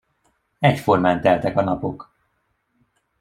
Egyformán 0.59 1.21
teltek 1.21 1.57
a 1.57 1.63
napok. 1.63 2.11